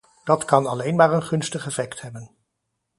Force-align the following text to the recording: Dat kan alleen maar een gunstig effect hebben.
Dat 0.23 0.45
kan 0.45 0.67
alleen 0.67 0.95
maar 0.95 1.13
een 1.13 1.23
gunstig 1.23 1.65
effect 1.65 2.01
hebben. 2.01 2.35